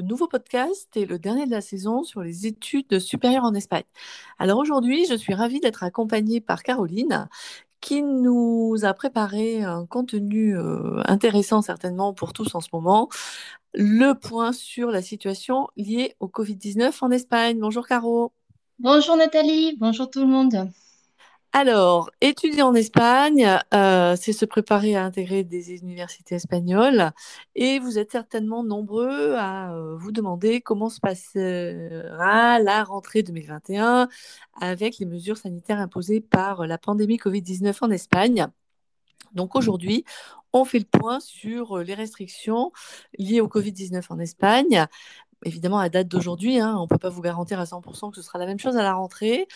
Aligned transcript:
nouveau 0.00 0.26
podcast 0.28 0.88
et 0.96 1.06
le 1.06 1.18
dernier 1.18 1.46
de 1.46 1.50
la 1.50 1.60
saison 1.60 2.02
sur 2.02 2.22
les 2.22 2.46
études 2.46 2.98
supérieures 2.98 3.44
en 3.44 3.54
Espagne. 3.54 3.84
Alors 4.38 4.58
aujourd'hui, 4.58 5.06
je 5.06 5.14
suis 5.14 5.34
ravie 5.34 5.60
d'être 5.60 5.82
accompagnée 5.82 6.40
par 6.40 6.62
Caroline 6.62 7.28
qui 7.80 8.02
nous 8.02 8.76
a 8.82 8.94
préparé 8.94 9.62
un 9.62 9.86
contenu 9.86 10.56
euh, 10.56 11.02
intéressant 11.04 11.62
certainement 11.62 12.12
pour 12.12 12.32
tous 12.32 12.54
en 12.54 12.60
ce 12.60 12.68
moment, 12.72 13.08
le 13.74 14.14
point 14.14 14.52
sur 14.52 14.90
la 14.90 15.02
situation 15.02 15.68
liée 15.76 16.16
au 16.18 16.26
Covid-19 16.26 16.92
en 17.02 17.10
Espagne. 17.10 17.58
Bonjour 17.60 17.86
Caro. 17.86 18.32
Bonjour 18.78 19.16
Nathalie, 19.16 19.76
bonjour 19.78 20.10
tout 20.10 20.20
le 20.20 20.26
monde. 20.26 20.68
Alors, 21.58 22.10
étudier 22.20 22.60
en 22.60 22.74
Espagne, 22.74 23.48
euh, 23.72 24.14
c'est 24.20 24.34
se 24.34 24.44
préparer 24.44 24.94
à 24.94 25.04
intégrer 25.04 25.42
des 25.42 25.72
universités 25.76 26.34
espagnoles. 26.34 27.12
Et 27.54 27.78
vous 27.78 27.98
êtes 27.98 28.12
certainement 28.12 28.62
nombreux 28.62 29.32
à 29.36 29.72
euh, 29.72 29.96
vous 29.96 30.12
demander 30.12 30.60
comment 30.60 30.90
se 30.90 31.00
passera 31.00 32.58
la 32.58 32.84
rentrée 32.84 33.22
2021 33.22 34.06
avec 34.60 34.98
les 34.98 35.06
mesures 35.06 35.38
sanitaires 35.38 35.80
imposées 35.80 36.20
par 36.20 36.66
la 36.66 36.76
pandémie 36.76 37.16
Covid-19 37.16 37.74
en 37.80 37.90
Espagne. 37.90 38.48
Donc 39.32 39.56
aujourd'hui, 39.56 40.04
on 40.52 40.66
fait 40.66 40.78
le 40.78 40.84
point 40.84 41.20
sur 41.20 41.78
les 41.78 41.94
restrictions 41.94 42.70
liées 43.18 43.40
au 43.40 43.48
Covid-19 43.48 44.02
en 44.10 44.18
Espagne. 44.18 44.86
Évidemment, 45.44 45.78
à 45.78 45.88
date 45.88 46.08
d'aujourd'hui, 46.08 46.58
hein, 46.60 46.76
on 46.78 46.82
ne 46.82 46.86
peut 46.86 46.98
pas 46.98 47.08
vous 47.08 47.22
garantir 47.22 47.60
à 47.60 47.64
100% 47.64 48.10
que 48.10 48.16
ce 48.16 48.22
sera 48.22 48.38
la 48.38 48.46
même 48.46 48.58
chose 48.58 48.76
à 48.76 48.82
la 48.82 48.94
rentrée. 48.94 49.46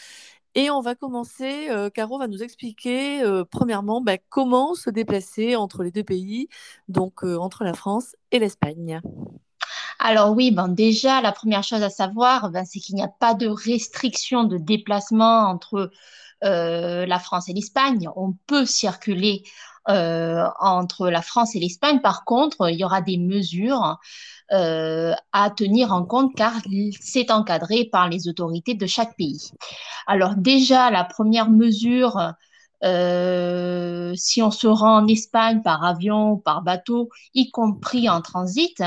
Et 0.56 0.70
on 0.70 0.80
va 0.80 0.94
commencer, 0.96 1.68
euh, 1.70 1.90
Caro 1.90 2.18
va 2.18 2.26
nous 2.26 2.42
expliquer 2.42 3.22
euh, 3.22 3.44
premièrement 3.44 4.00
bah, 4.00 4.18
comment 4.28 4.74
se 4.74 4.90
déplacer 4.90 5.54
entre 5.54 5.84
les 5.84 5.92
deux 5.92 6.02
pays, 6.02 6.48
donc 6.88 7.22
euh, 7.24 7.36
entre 7.36 7.62
la 7.64 7.72
France 7.72 8.16
et 8.32 8.40
l'Espagne. 8.40 9.00
Alors 10.02 10.32
oui, 10.34 10.50
ben 10.50 10.68
déjà, 10.68 11.20
la 11.20 11.30
première 11.30 11.62
chose 11.62 11.82
à 11.82 11.90
savoir, 11.90 12.50
ben, 12.50 12.64
c'est 12.64 12.80
qu'il 12.80 12.94
n'y 12.96 13.02
a 13.02 13.08
pas 13.08 13.34
de 13.34 13.46
restriction 13.46 14.44
de 14.44 14.56
déplacement 14.56 15.48
entre 15.48 15.90
la 16.42 17.18
France 17.18 17.48
et 17.50 17.52
l'Espagne. 17.52 18.08
On 18.16 18.32
peut 18.46 18.64
circuler 18.64 19.42
entre 19.86 21.10
la 21.10 21.22
France 21.22 21.54
et 21.54 21.60
l'Espagne. 21.60 22.00
Par 22.00 22.24
contre, 22.24 22.70
il 22.70 22.78
y 22.78 22.84
aura 22.84 23.02
des 23.02 23.18
mesures 23.18 23.98
euh, 24.52 25.12
à 25.32 25.50
tenir 25.50 25.92
en 25.92 26.04
compte 26.04 26.34
car 26.34 26.54
c'est 27.00 27.30
encadré 27.30 27.84
par 27.84 28.08
les 28.08 28.28
autorités 28.28 28.74
de 28.74 28.86
chaque 28.86 29.16
pays. 29.16 29.50
Alors 30.06 30.34
déjà, 30.34 30.90
la 30.90 31.04
première 31.04 31.50
mesure, 31.50 32.32
euh, 32.84 34.12
si 34.16 34.42
on 34.42 34.50
se 34.50 34.66
rend 34.66 35.02
en 35.02 35.06
Espagne 35.06 35.62
par 35.62 35.84
avion 35.84 36.32
ou 36.32 36.36
par 36.38 36.62
bateau, 36.62 37.08
y 37.34 37.50
compris 37.50 38.08
en 38.08 38.20
transit, 38.22 38.82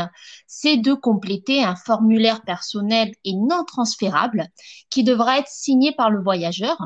c'est 0.48 0.78
de 0.78 0.94
compléter 0.94 1.64
un 1.64 1.76
formulaire 1.76 2.42
personnel 2.44 3.12
et 3.24 3.34
non 3.34 3.64
transférable 3.66 4.48
qui 4.90 5.04
devra 5.04 5.40
être 5.40 5.48
signé 5.48 5.92
par 5.92 6.10
le 6.10 6.22
voyageur 6.22 6.78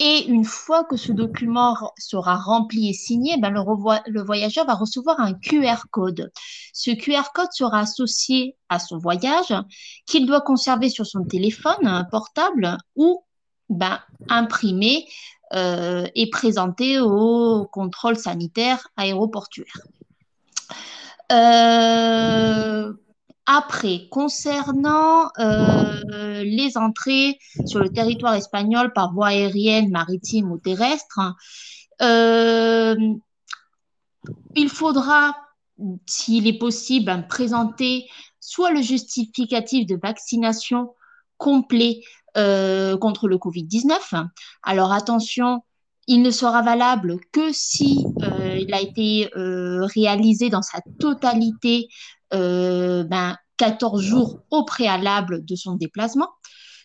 et 0.00 0.26
une 0.28 0.46
fois 0.46 0.84
que 0.84 0.96
ce 0.96 1.12
document 1.12 1.76
sera 1.98 2.36
rempli 2.36 2.88
et 2.88 2.94
signé, 2.94 3.36
ben 3.36 3.50
le, 3.50 4.22
voyageur 4.22 4.64
va 4.64 4.74
recevoir 4.74 5.20
un 5.20 5.34
QR 5.34 5.82
code. 5.90 6.32
Ce 6.72 6.90
QR 6.90 7.30
code 7.34 7.52
sera 7.52 7.80
associé 7.80 8.56
à 8.70 8.78
son 8.78 8.96
voyage 8.96 9.54
qu'il 10.06 10.26
doit 10.26 10.40
conserver 10.40 10.88
sur 10.88 11.04
son 11.04 11.24
téléphone 11.24 12.08
portable 12.10 12.78
ou 12.96 13.22
ben, 13.68 14.00
imprimé 14.30 15.06
euh, 15.52 16.06
et 16.14 16.30
présenté 16.30 17.00
au 17.00 17.66
contrôle 17.66 18.16
sanitaire 18.16 18.88
aéroportuaire. 18.96 19.80
Euh, 21.32 22.92
après, 23.46 24.06
concernant 24.10 25.30
euh, 25.38 26.44
les 26.44 26.76
entrées 26.76 27.38
sur 27.66 27.80
le 27.80 27.88
territoire 27.88 28.34
espagnol 28.34 28.92
par 28.92 29.12
voie 29.12 29.28
aérienne, 29.28 29.90
maritime 29.90 30.52
ou 30.52 30.58
terrestre, 30.58 31.20
euh, 32.00 32.96
il 34.54 34.68
faudra, 34.68 35.36
s'il 36.06 36.46
est 36.46 36.58
possible, 36.58 37.26
présenter 37.28 38.06
soit 38.38 38.70
le 38.70 38.82
justificatif 38.82 39.86
de 39.86 39.96
vaccination 39.96 40.94
complet 41.40 42.02
euh, 42.36 42.96
contre 42.96 43.26
le 43.26 43.38
Covid-19. 43.38 44.26
Alors 44.62 44.92
attention, 44.92 45.62
il 46.06 46.22
ne 46.22 46.30
sera 46.30 46.62
valable 46.62 47.16
que 47.32 47.52
si 47.52 48.04
il 48.56 48.74
a 48.74 48.80
été 48.80 49.30
réalisé 49.34 50.50
dans 50.50 50.62
sa 50.62 50.80
totalité 50.98 51.88
euh, 52.32 53.02
ben, 53.04 53.36
14 53.56 54.02
jours 54.02 54.40
au 54.50 54.64
préalable 54.64 55.44
de 55.44 55.56
son 55.56 55.74
déplacement, 55.74 56.28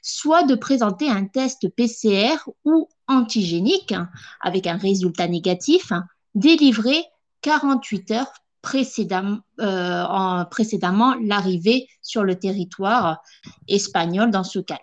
soit 0.02 0.44
de 0.44 0.56
présenter 0.56 1.10
un 1.10 1.26
test 1.26 1.70
PCR 1.70 2.36
ou 2.64 2.90
antigénique 3.08 3.94
avec 4.42 4.68
un 4.68 4.78
résultat 4.78 5.28
négatif 5.28 5.92
délivré 6.34 7.04
48 7.42 8.12
heures 8.12 8.34
précédemment, 8.66 9.38
euh, 9.62 10.04
en, 10.10 10.44
précédemment 10.46 11.16
l'arrivée 11.22 11.88
sur 12.02 12.24
le 12.24 12.34
territoire 12.34 13.22
espagnol 13.68 14.32
dans 14.32 14.44
ce 14.44 14.58
cas-là. 14.58 14.80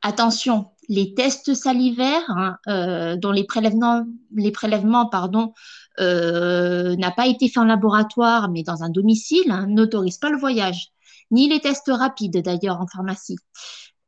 Attention, 0.00 0.70
les 0.88 1.12
tests 1.12 1.52
salivaires, 1.52 2.24
hein, 2.28 2.56
euh, 2.68 3.16
dont 3.16 3.30
les 3.30 3.44
prélèvements, 3.44 4.06
les 4.34 4.52
prélèvements 4.52 5.06
pardon, 5.06 5.52
euh, 6.00 6.96
n'a 6.96 7.10
pas 7.10 7.26
été 7.26 7.48
fait 7.48 7.60
en 7.60 7.64
laboratoire, 7.64 8.48
mais 8.48 8.62
dans 8.62 8.82
un 8.82 8.88
domicile, 8.88 9.50
hein, 9.50 9.66
n'autorise 9.68 10.16
pas 10.16 10.30
le 10.30 10.38
voyage, 10.38 10.88
ni 11.30 11.50
les 11.50 11.60
tests 11.60 11.92
rapides 11.92 12.42
d'ailleurs 12.42 12.80
en 12.80 12.86
pharmacie. 12.86 13.38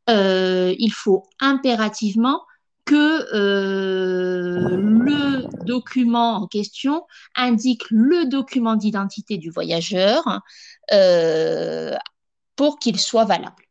Il 0.08 0.92
faut 0.94 1.24
impérativement 1.38 2.40
que 2.88 4.74
le 4.76 5.64
document 5.64 6.36
en 6.42 6.46
question 6.46 7.04
indique 7.36 7.82
le 7.90 8.24
document 8.24 8.76
d'identité 8.76 9.36
du 9.36 9.50
voyageur 9.50 10.40
pour 12.56 12.78
qu'il 12.78 12.98
soit 12.98 13.24
valable. 13.24 13.62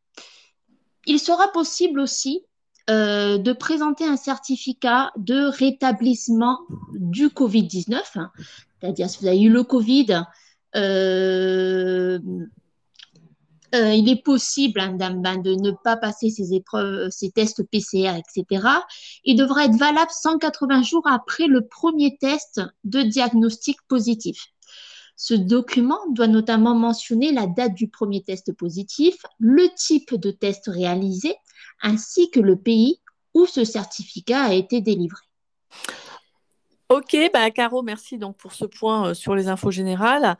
Il 1.08 1.20
sera 1.20 1.52
possible 1.52 2.00
aussi 2.00 2.46
euh, 2.90 3.38
de 3.38 3.52
présenter 3.54 4.06
un 4.06 4.16
certificat 4.16 5.12
de 5.18 5.50
rétablissement 5.50 6.60
du 6.94 7.28
Covid-19, 7.28 8.00
c'est-à-dire 8.80 9.10
si 9.10 9.20
vous 9.20 9.28
avez 9.28 9.42
eu 9.42 9.50
le 9.50 9.64
Covid, 9.64 10.24
euh, 13.76 13.78
euh, 13.78 13.94
il 13.94 14.10
est 14.10 14.24
possible 14.24 14.80
hein, 14.80 14.94
ben, 14.94 15.42
de 15.42 15.54
ne 15.56 15.72
pas 15.72 15.98
passer 15.98 16.30
ces 16.30 16.54
épreuves, 16.54 17.10
ces 17.10 17.32
tests 17.32 17.64
PCR, 17.64 18.18
etc. 18.18 18.66
Il 19.24 19.36
devra 19.36 19.66
être 19.66 19.76
valable 19.76 20.12
180 20.12 20.84
jours 20.84 21.08
après 21.08 21.48
le 21.48 21.68
premier 21.68 22.18
test 22.18 22.62
de 22.84 23.02
diagnostic 23.02 23.78
positif. 23.88 24.48
Ce 25.16 25.34
document 25.34 26.00
doit 26.12 26.28
notamment 26.28 26.76
mentionner 26.76 27.32
la 27.32 27.48
date 27.48 27.74
du 27.74 27.90
premier 27.90 28.22
test 28.22 28.54
positif, 28.54 29.18
le 29.40 29.68
type 29.76 30.16
de 30.16 30.32
test 30.32 30.66
réalisé, 30.68 31.36
ainsi 31.82 32.30
que 32.30 32.40
le 32.40 32.56
pays 32.56 33.02
où 33.34 33.46
ce 33.46 33.66
certificat 33.66 34.44
a 34.44 34.54
été 34.54 34.80
délivré. 34.82 35.22
Ok, 36.90 37.18
bah 37.34 37.52
Caro, 37.52 37.84
merci 37.84 38.18
donc 38.18 38.38
pour 38.38 38.54
ce 38.54 38.64
point 38.64 39.10
euh, 39.10 39.14
sur 39.14 39.36
les 39.36 39.50
infos 39.50 39.72
générales. 39.72 40.38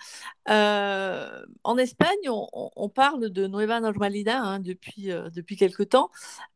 Euh, 0.50 1.46
en 1.66 1.78
Espagne, 1.78 2.30
on, 2.30 2.90
parle 2.90 3.30
de 3.32 3.48
Nueva 3.48 3.82
Normalidad 3.82 4.42
hein, 4.42 4.60
depuis, 4.62 5.12
euh, 5.12 5.30
depuis 5.30 5.58
quelque 5.58 5.84
temps. 5.84 6.10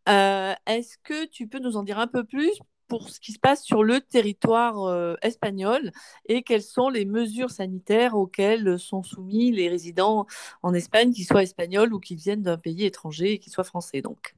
Est-ce 0.07 0.97
que 1.03 1.25
tu 1.25 1.47
peux 1.47 1.59
nous 1.59 1.75
en 1.75 1.83
dire 1.83 1.99
un 1.99 2.07
peu 2.07 2.23
plus 2.23 2.51
pour 2.87 3.09
ce 3.09 3.19
qui 3.19 3.33
se 3.33 3.39
passe 3.39 3.63
sur 3.63 3.83
le 3.83 3.99
territoire 3.99 5.17
espagnol 5.21 5.91
et 6.25 6.43
quelles 6.43 6.63
sont 6.63 6.89
les 6.89 7.05
mesures 7.05 7.51
sanitaires 7.51 8.15
auxquelles 8.15 8.79
sont 8.79 9.03
soumis 9.03 9.51
les 9.51 9.69
résidents 9.69 10.25
en 10.63 10.73
Espagne, 10.73 11.11
qu'ils 11.13 11.25
soient 11.25 11.43
espagnols 11.43 11.93
ou 11.93 11.99
qu'ils 11.99 12.17
viennent 12.17 12.43
d'un 12.43 12.57
pays 12.57 12.85
étranger 12.85 13.33
et 13.33 13.39
qu'ils 13.39 13.53
soient 13.53 13.63
français 13.63 14.01
donc? 14.01 14.35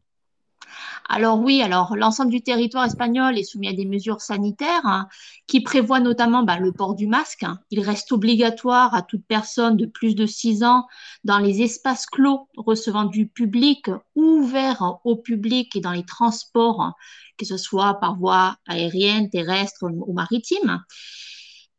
Alors 1.10 1.40
oui, 1.40 1.62
alors 1.62 1.96
l'ensemble 1.96 2.32
du 2.32 2.42
territoire 2.42 2.86
espagnol 2.86 3.38
est 3.38 3.44
soumis 3.44 3.68
à 3.68 3.74
des 3.74 3.86
mesures 3.86 4.22
sanitaires 4.22 4.86
hein, 4.86 5.08
qui 5.48 5.62
prévoient 5.62 6.00
notamment 6.00 6.44
ben, 6.44 6.58
le 6.60 6.72
port 6.72 6.96
du 6.96 7.08
masque. 7.08 7.46
Il 7.72 7.82
reste 7.82 8.12
obligatoire 8.12 8.96
à 8.96 9.02
toute 9.02 9.26
personne 9.28 9.78
de 9.78 9.86
plus 9.86 10.16
de 10.16 10.26
6 10.26 10.64
ans 10.64 10.86
dans 11.24 11.40
les 11.40 11.62
espaces 11.62 12.06
clos 12.06 12.48
recevant 12.56 13.04
du 13.04 13.28
public 13.28 13.90
ou 14.16 14.24
ouverts 14.24 15.00
au 15.04 15.16
public 15.16 15.76
et 15.76 15.82
dans 15.82 15.92
les 15.92 16.06
transports, 16.06 16.94
que 17.38 17.46
ce 17.46 17.58
soit 17.58 18.00
par 18.00 18.16
voie 18.16 18.58
aérienne, 18.68 19.30
terrestre 19.30 19.84
ou 19.84 20.14
maritime. 20.14 20.82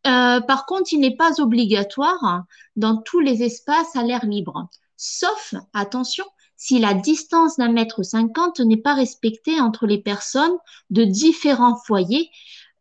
Euh, 0.07 0.41
par 0.41 0.67
contre, 0.67 0.93
il 0.93 1.01
n'est 1.01 1.17
pas 1.17 1.41
obligatoire 1.41 2.45
dans 2.77 2.99
tous 2.99 3.21
les 3.21 3.43
espaces 3.43 3.97
à 3.97 4.03
l'air 4.03 4.27
libre, 4.27 4.69
sauf, 4.97 5.55
attention, 5.73 6.25
si 6.57 6.79
la 6.79 6.95
distance 6.95 7.57
d'un 7.57 7.73
mètre 7.73 8.03
cinquante 8.03 8.61
n'est 8.61 8.77
pas 8.77 8.95
respectée 8.95 9.61
entre 9.61 9.87
les 9.87 9.99
personnes 9.99 10.57
de 10.91 11.05
différents 11.05 11.77
foyers. 11.77 12.31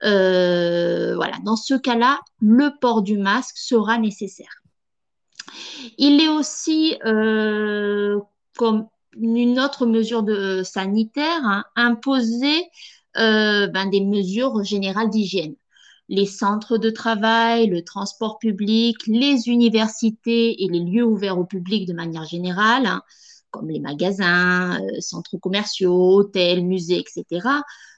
Euh, 0.03 1.15
voilà, 1.15 1.37
dans 1.43 1.55
ce 1.55 1.73
cas-là, 1.73 2.19
le 2.41 2.69
port 2.79 3.01
du 3.01 3.17
masque 3.17 3.57
sera 3.57 3.97
nécessaire. 3.97 4.61
Il 5.97 6.21
est 6.21 6.27
aussi, 6.27 6.97
euh, 7.05 8.19
comme 8.57 8.87
une 9.17 9.59
autre 9.59 9.85
mesure 9.85 10.23
de, 10.23 10.63
sanitaire, 10.63 11.41
hein, 11.43 11.63
imposer 11.75 12.65
euh, 13.17 13.67
ben, 13.67 13.89
des 13.89 14.01
mesures 14.01 14.63
générales 14.63 15.09
d'hygiène. 15.09 15.55
Les 16.09 16.25
centres 16.25 16.77
de 16.77 16.89
travail, 16.89 17.67
le 17.67 17.83
transport 17.83 18.39
public, 18.39 18.97
les 19.07 19.47
universités 19.47 20.63
et 20.63 20.67
les 20.67 20.79
lieux 20.79 21.05
ouverts 21.05 21.39
au 21.39 21.45
public 21.45 21.87
de 21.87 21.93
manière 21.93 22.25
générale, 22.25 22.85
hein, 22.85 23.03
comme 23.53 23.69
les 23.69 23.79
magasins, 23.79 24.81
euh, 24.81 24.99
centres 24.99 25.37
commerciaux, 25.37 26.17
hôtels, 26.17 26.65
musées, 26.65 26.99
etc., 26.99 27.47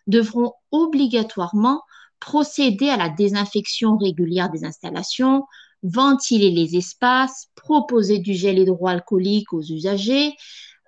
devront 0.06 0.54
obligatoirement 0.70 1.82
procéder 2.20 2.90
à 2.90 2.98
la 2.98 3.10
désinfection 3.10 3.98
régulière 3.98 4.52
des 4.52 4.66
installations, 4.66 5.46
ventiler 5.82 6.52
les 6.52 6.76
espaces, 6.76 7.48
proposer 7.56 8.20
du 8.20 8.34
gel 8.34 8.60
hydroalcoolique 8.60 9.54
aux 9.54 9.62
usagers. 9.62 10.34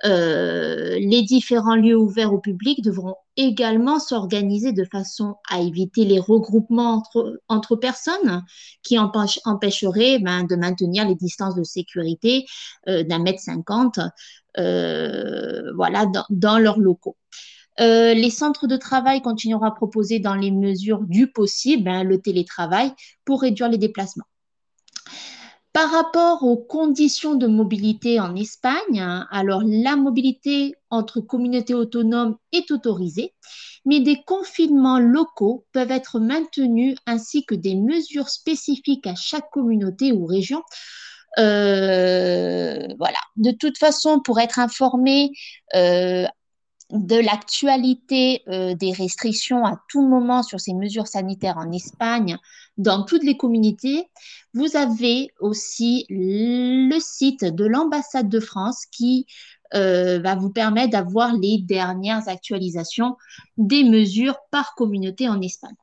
Euh, 0.05 0.99
les 0.99 1.23
différents 1.23 1.75
lieux 1.75 1.97
ouverts 1.97 2.33
au 2.33 2.39
public 2.39 2.83
devront 2.83 3.15
également 3.35 3.99
s'organiser 3.99 4.71
de 4.71 4.85
façon 4.85 5.35
à 5.49 5.59
éviter 5.59 6.05
les 6.05 6.19
regroupements 6.19 7.03
entre, 7.47 7.75
personnes 7.75 8.43
qui 8.83 8.97
empêcheraient 8.99 10.19
ben, 10.19 10.43
de 10.43 10.55
maintenir 10.55 11.07
les 11.07 11.15
distances 11.15 11.55
de 11.55 11.63
sécurité 11.63 12.45
euh, 12.87 13.03
d'un 13.03 13.19
mètre 13.19 13.39
cinquante 13.39 13.99
euh, 14.59 15.71
voilà, 15.75 16.05
dans, 16.29 16.59
leurs 16.59 16.79
locaux. 16.79 17.17
les 17.79 18.29
centres 18.29 18.67
de 18.67 18.77
travail 18.77 19.21
continueront 19.21 19.65
à 19.65 19.71
proposer 19.71 20.19
dans 20.19 20.35
les 20.35 20.51
mesures 20.51 21.01
du 21.01 21.31
possible 21.31 21.83
ben, 21.83 22.03
le 22.03 22.21
télétravail 22.21 22.91
pour 23.25 23.41
réduire 23.41 23.69
les 23.69 23.77
déplacements. 23.77 24.25
Par 25.77 25.91
rapport 25.91 26.41
aux 26.41 26.57
conditions 26.57 27.35
de 27.35 27.45
mobilité 27.45 28.19
en 28.19 28.35
Espagne, 28.35 28.99
alors 29.29 29.61
la 29.63 29.95
mobilité 29.95 30.73
entre 30.89 31.21
communautés 31.21 31.75
autonomes 31.75 32.35
est 32.51 32.71
autorisée, 32.71 33.35
mais 33.85 33.99
des 33.99 34.23
confinements 34.25 34.97
locaux 34.97 35.67
peuvent 35.73 35.91
être 35.91 36.19
maintenus 36.19 36.95
ainsi 37.05 37.45
que 37.45 37.53
des 37.53 37.75
mesures 37.75 38.29
spécifiques 38.29 39.05
à 39.05 39.13
chaque 39.13 39.51
communauté 39.51 40.11
ou 40.13 40.25
région. 40.25 40.63
Euh, 41.37 42.87
voilà. 42.97 43.19
De 43.35 43.51
toute 43.51 43.77
façon, 43.77 44.19
pour 44.19 44.39
être 44.39 44.57
informé 44.57 45.29
euh, 45.75 46.25
de 46.91 47.17
l'actualité 47.17 48.43
euh, 48.47 48.73
des 48.73 48.93
restrictions 48.93 49.65
à 49.65 49.81
tout 49.89 50.07
moment 50.07 50.41
sur 50.41 50.59
ces 50.59 50.73
mesures 50.73 51.07
sanitaires 51.07 51.57
en 51.57 51.71
Espagne, 51.71 52.37
dans 52.77 53.03
toutes 53.03 53.23
les 53.23 53.35
communautés, 53.35 54.09
vous 54.53 54.75
avez 54.77 55.29
aussi 55.39 56.05
le 56.09 56.97
site 56.99 57.43
de 57.43 57.65
l'ambassade 57.65 58.29
de 58.29 58.39
France 58.39 58.85
qui 58.91 59.25
euh, 59.73 60.19
va 60.19 60.35
vous 60.35 60.49
permettre 60.49 60.91
d'avoir 60.91 61.33
les 61.33 61.59
dernières 61.61 62.29
actualisations 62.29 63.17
des 63.57 63.83
mesures 63.83 64.37
par 64.49 64.75
communauté 64.75 65.27
en 65.27 65.41
Espagne. 65.41 65.75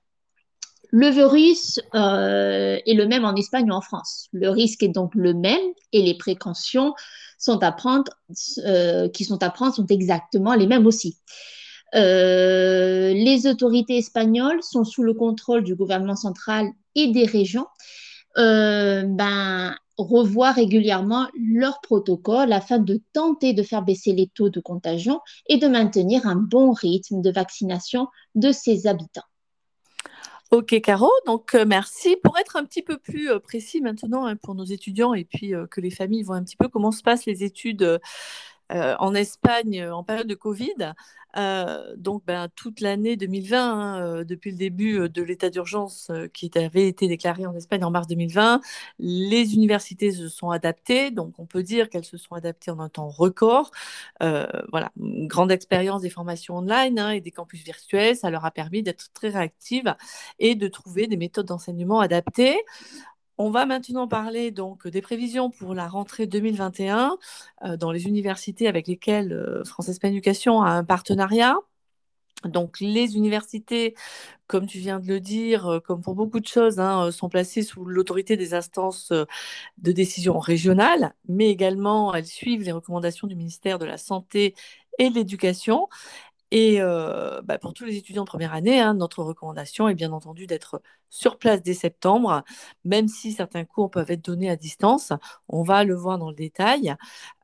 Le 0.97 1.09
virus 1.09 1.81
euh, 1.97 2.79
est 2.87 2.95
le 2.95 3.09
même 3.09 3.25
en 3.25 3.35
Espagne 3.35 3.69
ou 3.69 3.75
en 3.75 3.81
France. 3.81 4.29
Le 4.33 4.49
risque 4.49 4.85
est 4.85 4.89
donc 4.89 5.13
le 5.17 5.35
même 5.35 5.73
et 5.93 6.03
les 6.03 6.17
précautions 6.17 6.95
euh, 7.49 9.09
qui 9.09 9.25
sont 9.25 9.43
à 9.43 9.51
prendre 9.51 9.75
sont 9.75 9.87
exactement 9.89 10.55
les 10.55 10.69
mêmes 10.69 10.87
aussi. 10.87 11.19
Euh, 11.97 13.13
les 13.13 13.49
autorités 13.49 13.99
espagnoles 13.99 14.63
sont 14.63 14.85
sous 14.85 15.03
le 15.03 15.15
contrôle 15.15 15.65
du 15.65 15.75
gouvernement 15.75 16.15
central 16.15 16.69
et 16.95 17.09
des 17.09 17.25
régions. 17.25 17.67
ben, 18.37 19.75
revoient 19.99 20.53
régulièrement 20.53 21.27
leurs 21.37 21.81
protocoles 21.81 22.53
afin 22.53 22.79
de 22.79 23.01
tenter 23.13 23.53
de 23.53 23.65
faire 23.65 23.83
baisser 23.83 24.13
les 24.13 24.29
taux 24.33 24.49
de 24.49 24.61
contagion 24.61 25.19
et 25.49 25.57
de 25.57 25.67
maintenir 25.67 26.25
un 26.25 26.37
bon 26.37 26.71
rythme 26.71 27.21
de 27.21 27.33
vaccination 27.33 28.07
de 28.37 28.53
ses 28.53 28.87
habitants. 28.87 29.27
Ok, 30.55 30.81
Caro, 30.83 31.11
donc 31.27 31.57
euh, 31.57 31.65
merci. 31.67 32.17
Pour 32.23 32.39
être 32.39 32.55
un 32.55 32.65
petit 32.65 32.83
peu 32.83 32.97
plus 32.97 33.29
euh, 33.29 33.41
précis 33.41 33.81
maintenant 33.81 34.25
hein, 34.25 34.37
pour 34.37 34.55
nos 34.55 34.65
étudiants 34.65 35.13
et 35.13 35.25
puis 35.25 35.53
euh, 35.53 35.67
que 35.67 35.81
les 35.81 35.91
familles 35.91 36.23
voient 36.23 36.37
un 36.37 36.45
petit 36.45 36.57
peu 36.57 36.69
comment 36.69 36.93
se 36.93 37.03
passent 37.03 37.27
les 37.27 37.43
études 37.43 38.01
euh, 38.73 38.95
en 38.99 39.15
Espagne 39.15 39.81
euh, 39.81 39.95
en 39.95 40.03
période 40.03 40.27
de 40.27 40.35
Covid. 40.35 40.95
Euh, 41.37 41.95
donc, 41.97 42.23
ben, 42.25 42.49
toute 42.55 42.81
l'année 42.81 43.17
2020, 43.17 43.59
hein, 43.61 44.25
depuis 44.25 44.53
le 44.53 44.57
début 44.57 45.09
de 45.09 45.23
l'état 45.23 45.51
d'urgence 45.51 46.11
qui 46.33 46.51
avait 46.55 46.87
été 46.87 47.09
déclaré 47.09 47.45
en 47.45 47.55
Espagne 47.57 47.85
en 47.85 47.91
mars 47.91 48.07
2020, 48.07 48.61
les 49.01 49.55
universités 49.55 50.13
se 50.13 50.29
sont 50.29 50.51
adaptées. 50.51 51.11
Donc, 51.11 51.35
on 51.39 51.45
peut 51.45 51.65
dire 51.65 51.91
qu'elles 51.91 52.05
se 52.05 52.17
sont 52.17 52.37
adaptées 52.37 52.71
en 52.71 52.79
un 52.79 52.89
temps 52.89 53.09
record. 53.09 53.73
voilà, 54.21 54.93
une 54.97 55.27
grande 55.27 55.51
expérience 55.51 56.03
des 56.03 56.11
formations 56.11 56.59
online 56.59 57.01
hein, 57.01 57.11
et 57.11 57.21
des 57.21 57.33
campus 57.33 57.65
virtuels, 57.65 58.17
ça 58.17 58.31
leur 58.31 58.45
a 58.45 58.53
permis 58.53 58.85
d'être 58.85 59.13
très 59.13 59.31
réactives 59.31 59.93
et 60.39 60.55
de 60.55 60.69
trouver 60.69 61.09
des 61.09 61.17
méthodes 61.17 61.47
d'enseignement 61.47 61.99
adaptées. 61.99 62.63
On 63.37 63.51
va 63.51 63.67
maintenant 63.67 64.07
parler 64.07 64.53
donc 64.53 64.87
des 64.87 65.03
prévisions 65.03 65.51
pour 65.51 65.75
la 65.75 65.89
rentrée 65.89 66.27
2021 66.27 67.19
euh, 67.65 67.77
dans 67.77 67.91
les 67.91 68.07
universités 68.07 68.69
avec 68.69 68.87
lesquelles 68.87 69.33
euh, 69.33 69.65
France 69.65 69.89
Espagne 69.89 70.13
Éducation 70.13 70.63
a 70.63 70.71
un 70.71 70.85
partenariat. 70.85 71.57
Donc 72.45 72.81
les 72.81 73.17
universités, 73.17 73.95
comme 74.47 74.67
tu 74.67 74.79
viens 74.79 75.01
de 75.01 75.09
le 75.09 75.21
dire, 75.21 75.67
euh, 75.67 75.81
comme 75.81 76.03
pour 76.03 76.15
beaucoup 76.15 76.41
de 76.41 76.47
choses, 76.47 76.79
hein, 76.79 77.11
sont 77.11 77.29
placées 77.29 77.63
sous 77.63 77.85
l'autorité 77.85 78.37
des 78.37 78.55
instances 78.55 79.13
de 79.79 79.93
décision 79.93 80.39
régionales, 80.39 81.15
mais 81.29 81.49
également 81.51 82.15
elles 82.15 82.27
suivent 82.27 82.63
les 82.63 82.73
recommandations 82.73 83.27
du 83.27 83.37
ministère 83.37 83.79
de 83.81 83.87
la 83.87 83.99
Santé 83.99 84.55
et 84.99 85.11
de 85.11 85.15
l'Éducation. 85.17 85.89
Et 86.53 86.79
bah, 86.81 87.59
pour 87.61 87.75
tous 87.75 87.85
les 87.85 87.97
étudiants 87.97 88.23
de 88.25 88.29
première 88.29 88.55
année, 88.55 88.81
hein, 88.81 88.95
notre 88.95 89.25
recommandation 89.25 89.89
est 89.89 89.95
bien 89.95 90.13
entendu 90.13 90.47
d'être 90.47 90.83
sur 91.15 91.39
place 91.39 91.63
dès 91.63 91.75
septembre, 91.75 92.43
même 92.85 93.07
si 93.07 93.33
certains 93.33 93.65
cours 93.65 93.89
peuvent 93.89 94.11
être 94.11 94.25
donnés 94.25 94.51
à 94.51 94.57
distance. 94.57 95.13
On 95.49 95.63
va 95.63 95.85
le 95.85 95.95
voir 95.95 96.19
dans 96.19 96.29
le 96.29 96.35
détail. 96.35 96.97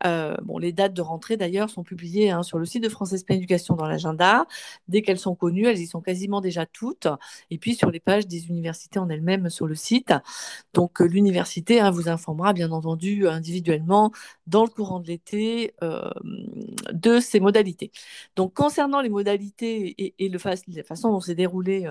Euh, 0.05 0.35
bon, 0.43 0.59
les 0.59 0.73
dates 0.73 0.93
de 0.93 1.03
rentrée, 1.03 1.37
d'ailleurs, 1.37 1.71
sont 1.71 1.85
publiées 1.85 2.31
hein, 2.31 2.43
sur 2.43 2.59
le 2.59 2.65
site 2.65 2.83
de 2.83 2.89
France 2.89 3.13
Espagne 3.13 3.37
Éducation 3.37 3.77
dans 3.77 3.87
l'agenda. 3.87 4.47
Dès 4.89 5.03
qu'elles 5.03 5.21
sont 5.21 5.37
connues, 5.37 5.67
elles 5.67 5.79
y 5.79 5.87
sont 5.87 6.01
quasiment 6.01 6.41
déjà 6.41 6.67
toutes. 6.67 7.07
Et 7.51 7.59
puis 7.59 7.77
sur 7.77 7.93
les 7.93 8.01
pages 8.01 8.27
des 8.27 8.49
universités 8.49 8.99
en 8.99 9.09
elles-mêmes 9.09 9.49
sur 9.51 9.69
le 9.69 9.77
site. 9.77 10.13
Donc 10.75 11.01
euh, 11.01 11.05
l'université 11.05 11.79
hein, 11.79 11.93
vous 11.93 12.09
informera, 12.09 12.53
bien 12.53 12.73
entendu, 12.73 13.29
individuellement, 13.29 14.11
dans 14.49 14.65
le 14.65 14.71
courant 14.71 14.99
de 14.99 15.07
l'été, 15.07 15.75
euh, 15.85 16.11
de 16.93 17.21
ces 17.21 17.39
modalités. 17.39 17.93
Donc 18.35 18.53
concernant 18.53 19.01
les 19.01 19.11
modalités 19.11 20.13
et, 20.19 20.29
le 20.29 20.41
la 20.75 20.83
façon 20.83 21.13
dont 21.13 21.21
s'est 21.21 21.37
déroulée 21.37 21.89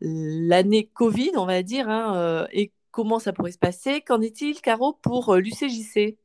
l'année 0.00 0.88
on 1.36 1.46
va 1.46 1.62
dire, 1.62 1.88
hein, 1.88 2.16
euh, 2.16 2.46
et 2.52 2.72
comment 2.90 3.18
ça 3.18 3.32
pourrait 3.32 3.52
se 3.52 3.58
passer? 3.58 4.00
Qu'en 4.00 4.20
est-il, 4.20 4.60
Caro, 4.60 4.92
pour 5.02 5.34
euh, 5.34 5.40
l'UCJC 5.40 6.16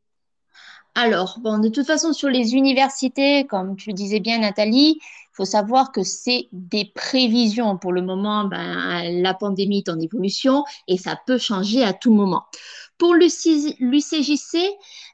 alors, 0.97 1.39
bon, 1.41 1.57
de 1.59 1.67
toute 1.67 1.85
façon, 1.85 2.13
sur 2.13 2.29
les 2.29 2.53
universités, 2.55 3.45
comme 3.47 3.75
tu 3.75 3.91
disais 3.91 4.21
bien, 4.21 4.39
Nathalie, 4.39 4.97
il 5.01 5.35
faut 5.35 5.43
savoir 5.43 5.91
que 5.91 6.03
c'est 6.03 6.47
des 6.53 6.85
prévisions. 6.85 7.77
Pour 7.77 7.91
le 7.91 8.01
moment, 8.01 8.45
ben, 8.45 9.21
la 9.21 9.33
pandémie 9.33 9.79
est 9.79 9.89
en 9.89 9.99
évolution 9.99 10.63
et 10.87 10.97
ça 10.97 11.19
peut 11.27 11.37
changer 11.37 11.83
à 11.83 11.91
tout 11.91 12.13
moment. 12.13 12.45
Pour 12.97 13.13
l'UCJC, 13.13 14.57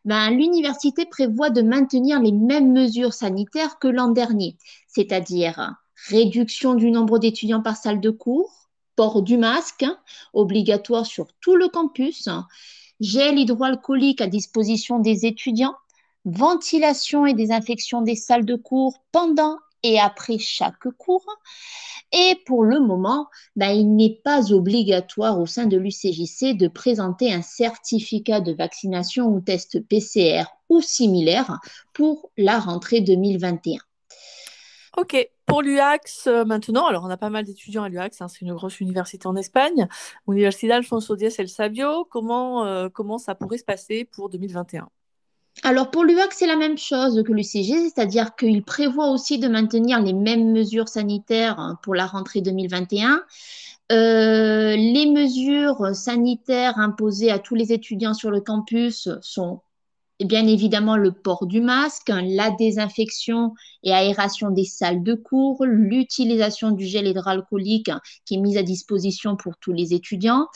ben, 0.06 0.30
l'université 0.30 1.08
prévoit 1.08 1.50
de 1.50 1.64
maintenir 1.64 2.22
les 2.22 2.32
mêmes 2.32 2.72
mesures 2.72 3.14
sanitaires 3.14 3.80
que 3.80 3.88
l'an 3.88 4.10
dernier, 4.10 4.58
c'est-à-dire 4.88 5.74
réduction 6.10 6.76
du 6.76 6.92
nombre 6.92 7.18
d'étudiants 7.18 7.64
par 7.64 7.76
salle 7.76 8.02
de 8.02 8.12
cours, 8.12 8.61
port 9.02 9.24
du 9.24 9.36
masque 9.36 9.82
hein, 9.82 9.98
obligatoire 10.32 11.08
sur 11.08 11.26
tout 11.42 11.56
le 11.56 11.70
campus, 11.70 12.30
gel 13.00 13.40
hydroalcoolique 13.40 14.22
à 14.22 14.28
disposition 14.28 15.00
des 15.00 15.26
étudiants, 15.26 15.74
ventilation 16.24 17.26
et 17.26 17.34
désinfection 17.34 18.04
des 18.04 18.16
salles 18.16 18.46
de 18.46 18.56
cours 18.56 19.04
pendant 19.12 19.58
et 19.82 20.00
après 20.00 20.38
chaque 20.38 20.88
cours. 21.00 21.26
Et 22.12 22.38
pour 22.46 22.64
le 22.64 22.80
moment, 22.80 23.26
ben, 23.56 23.72
il 23.72 23.96
n'est 23.96 24.22
pas 24.24 24.54
obligatoire 24.54 25.40
au 25.40 25.48
sein 25.48 25.66
de 25.66 25.78
l'UCJC 25.78 26.56
de 26.56 26.68
présenter 26.68 27.34
un 27.34 27.42
certificat 27.42 28.40
de 28.40 28.54
vaccination 28.54 29.30
ou 29.30 29.42
test 29.42 29.80
PCR 29.80 30.44
ou 30.70 30.80
similaire 30.80 31.58
pour 31.94 32.30
la 32.38 32.60
rentrée 32.60 33.02
2021. 33.02 33.80
Ok, 34.98 35.16
pour 35.46 35.62
l'UAX 35.62 36.28
euh, 36.28 36.44
maintenant, 36.44 36.86
alors 36.86 37.06
on 37.06 37.10
a 37.10 37.16
pas 37.16 37.30
mal 37.30 37.46
d'étudiants 37.46 37.84
à 37.84 37.90
l'UAX, 37.90 38.22
hein, 38.22 38.28
c'est 38.28 38.42
une 38.42 38.54
grosse 38.54 38.82
université 38.82 39.26
en 39.26 39.38
Espagne, 39.38 39.88
Universidad 40.28 40.78
Alfonso 40.78 41.16
X 41.16 41.40
El 41.40 41.48
Sabio, 41.48 42.06
comment, 42.06 42.66
euh, 42.66 42.90
comment 42.90 43.18
ça 43.18 43.34
pourrait 43.34 43.58
se 43.58 43.64
passer 43.64 44.06
pour 44.06 44.30
2021 44.30 44.90
alors 45.64 45.92
pour 45.92 46.06
l'UAX, 46.06 46.38
c'est 46.38 46.48
la 46.48 46.56
même 46.56 46.78
chose 46.78 47.22
que 47.24 47.34
l'UCG, 47.34 47.90
c'est-à-dire 47.90 48.36
qu'il 48.36 48.64
prévoit 48.64 49.10
aussi 49.10 49.38
de 49.38 49.50
maintenir 49.50 50.00
les 50.02 50.14
mêmes 50.14 50.54
mesures 50.54 50.88
sanitaires 50.88 51.60
hein, 51.60 51.78
pour 51.84 51.94
la 51.94 52.06
rentrée 52.06 52.40
2021. 52.40 53.22
Euh, 53.92 54.76
les 54.78 55.12
mesures 55.12 55.94
sanitaires 55.94 56.80
imposées 56.80 57.32
à 57.32 57.38
tous 57.38 57.56
les 57.56 57.74
étudiants 57.74 58.14
sur 58.14 58.32
le 58.32 58.40
campus 58.40 59.10
sont 59.22 59.62
bien 60.26 60.48
évidemment 60.48 60.98
le 60.98 61.12
port 61.12 61.46
du 61.46 61.62
masque, 61.62 62.10
la 62.10 62.52
désinfection 62.52 63.54
et 63.84 63.94
aération 63.94 64.50
des 64.50 64.66
salles 64.66 65.04
de 65.04 65.14
cours, 65.14 65.66
l'utilisation 65.66 66.72
du 66.72 66.86
gel 66.86 67.08
hydroalcoolique 67.08 67.92
qui 68.26 68.36
est 68.36 68.40
mis 68.40 68.58
à 68.58 68.64
disposition 68.64 69.36
pour 69.36 69.58
tous 69.58 69.74
les 69.74 69.94
étudiants. 69.94 70.48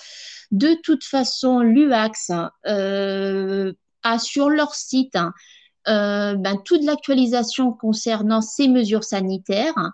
De 0.51 0.75
toute 0.83 1.03
façon, 1.03 1.59
l'UAX 1.59 2.31
euh, 2.67 3.73
a 4.03 4.19
sur 4.19 4.49
leur 4.49 4.75
site 4.75 5.17
euh, 5.87 6.35
ben, 6.35 6.57
toute 6.65 6.83
l'actualisation 6.83 7.71
concernant 7.71 8.41
ces 8.41 8.67
mesures 8.67 9.03
sanitaires. 9.03 9.91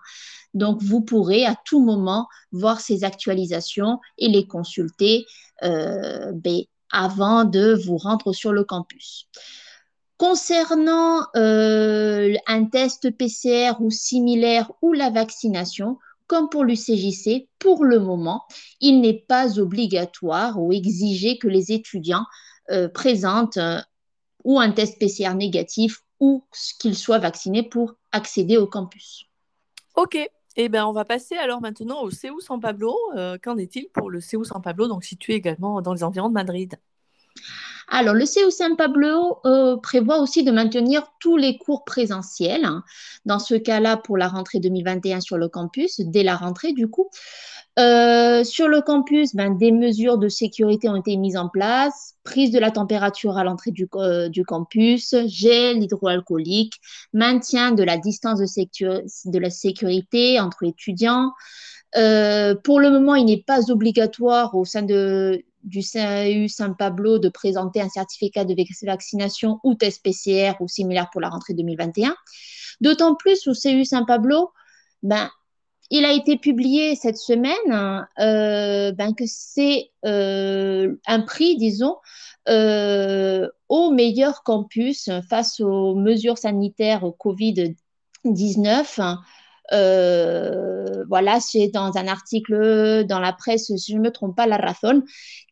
Donc, 0.54 0.82
vous 0.82 1.00
pourrez 1.00 1.44
à 1.44 1.54
tout 1.64 1.82
moment 1.82 2.28
voir 2.50 2.80
ces 2.80 3.04
actualisations 3.04 3.98
et 4.18 4.28
les 4.28 4.46
consulter 4.46 5.24
euh, 5.62 6.32
ben, 6.34 6.62
avant 6.90 7.44
de 7.44 7.74
vous 7.84 7.96
rendre 7.96 8.32
sur 8.32 8.52
le 8.52 8.64
campus. 8.64 9.28
Concernant 10.22 11.26
euh, 11.34 12.32
un 12.46 12.66
test 12.66 13.10
PCR 13.10 13.72
ou 13.80 13.90
similaire 13.90 14.70
ou 14.80 14.92
la 14.92 15.10
vaccination, 15.10 15.98
comme 16.28 16.48
pour 16.48 16.62
l'UCJC, 16.62 17.48
pour 17.58 17.84
le 17.84 17.98
moment, 17.98 18.44
il 18.80 19.00
n'est 19.00 19.24
pas 19.26 19.58
obligatoire 19.58 20.62
ou 20.62 20.72
exigé 20.72 21.38
que 21.38 21.48
les 21.48 21.72
étudiants 21.72 22.24
euh, 22.70 22.88
présentent 22.88 23.56
euh, 23.56 23.80
ou 24.44 24.60
un 24.60 24.70
test 24.70 25.00
PCR 25.00 25.34
négatif 25.34 26.04
ou 26.20 26.44
qu'ils 26.78 26.96
soient 26.96 27.18
vaccinés 27.18 27.64
pour 27.64 27.96
accéder 28.12 28.56
au 28.56 28.68
campus. 28.68 29.24
Ok, 29.96 30.16
eh 30.54 30.68
bien, 30.68 30.86
on 30.86 30.92
va 30.92 31.04
passer 31.04 31.36
alors 31.36 31.60
maintenant 31.60 32.00
au 32.00 32.10
CEU 32.10 32.38
San 32.38 32.60
Pablo. 32.60 32.96
Qu'en 33.42 33.58
est-il 33.58 33.88
pour 33.88 34.08
le 34.08 34.20
CEU 34.20 34.44
San 34.44 34.62
Pablo, 34.62 34.86
donc 34.86 35.02
situé 35.02 35.32
également 35.32 35.82
dans 35.82 35.94
les 35.94 36.04
environs 36.04 36.28
de 36.28 36.34
Madrid? 36.34 36.76
Alors, 37.94 38.14
le 38.14 38.24
CEU 38.24 38.50
San 38.50 38.74
Pablo 38.74 39.40
euh, 39.44 39.76
prévoit 39.76 40.18
aussi 40.18 40.42
de 40.44 40.50
maintenir 40.50 41.02
tous 41.20 41.36
les 41.36 41.58
cours 41.58 41.84
présentiels. 41.84 42.64
Hein. 42.64 42.84
Dans 43.26 43.38
ce 43.38 43.54
cas-là, 43.54 43.98
pour 43.98 44.16
la 44.16 44.28
rentrée 44.28 44.60
2021 44.60 45.20
sur 45.20 45.36
le 45.36 45.48
campus, 45.48 46.00
dès 46.00 46.22
la 46.22 46.34
rentrée 46.36 46.72
du 46.72 46.88
coup. 46.88 47.10
Euh, 47.78 48.44
sur 48.44 48.68
le 48.68 48.80
campus, 48.80 49.34
ben, 49.34 49.56
des 49.58 49.72
mesures 49.72 50.16
de 50.16 50.28
sécurité 50.28 50.88
ont 50.88 50.96
été 50.96 51.18
mises 51.18 51.36
en 51.36 51.50
place, 51.50 52.14
prise 52.24 52.50
de 52.50 52.58
la 52.58 52.70
température 52.70 53.36
à 53.36 53.44
l'entrée 53.44 53.72
du, 53.72 53.86
euh, 53.94 54.30
campus, 54.46 55.14
gel 55.26 55.82
hydroalcoolique, 55.82 56.80
maintien 57.12 57.72
de 57.72 57.82
la 57.82 57.98
distance 57.98 58.38
de, 58.38 59.30
de 59.30 59.38
la 59.38 59.50
sécurité 59.50 60.40
entre 60.40 60.64
étudiants. 60.64 61.32
pour 61.92 62.80
le 62.80 62.90
moment, 62.90 63.16
il 63.16 63.26
n'est 63.26 63.42
pas 63.46 63.70
obligatoire 63.70 64.54
au 64.54 64.64
sein 64.64 64.82
de, 64.82 65.44
du 65.62 65.80
CAU 65.80 66.48
San 66.48 66.76
Pablo 66.76 67.18
de 67.18 67.28
présenter 67.28 67.80
un 67.80 67.88
certificat 67.88 68.44
de 68.44 68.54
vaccination 68.84 69.60
ou 69.64 69.74
test 69.74 70.02
PCR 70.02 70.54
ou 70.60 70.68
similaire 70.68 71.08
pour 71.10 71.20
la 71.20 71.28
rentrée 71.28 71.54
2021. 71.54 72.14
D'autant 72.80 73.14
plus 73.14 73.46
au 73.46 73.52
CAU 73.52 73.84
San 73.84 74.06
Pablo, 74.06 74.50
ben, 75.02 75.30
il 75.90 76.04
a 76.04 76.12
été 76.12 76.38
publié 76.38 76.96
cette 76.96 77.18
semaine 77.18 78.06
euh, 78.18 78.92
ben, 78.92 79.14
que 79.14 79.24
c'est 79.26 79.90
euh, 80.06 80.94
un 81.06 81.20
prix, 81.20 81.56
disons, 81.56 81.96
euh, 82.48 83.48
au 83.68 83.90
meilleur 83.90 84.42
campus 84.42 85.10
face 85.28 85.60
aux 85.60 85.94
mesures 85.94 86.38
sanitaires 86.38 87.04
Covid-19 87.04 89.18
euh, 89.70 91.04
voilà, 91.08 91.40
c'est 91.40 91.68
dans 91.68 91.96
un 91.96 92.08
article 92.08 93.04
dans 93.06 93.20
la 93.20 93.32
presse, 93.32 93.66
si 93.66 93.92
je 93.92 93.96
ne 93.96 94.02
me 94.02 94.10
trompe 94.10 94.36
pas, 94.36 94.46
La 94.46 94.56
Razón, 94.56 95.02